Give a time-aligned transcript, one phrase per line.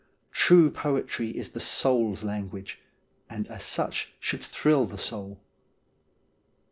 [0.31, 2.79] True poetry is the soul's language,
[3.29, 5.39] and as such should thrill the soul.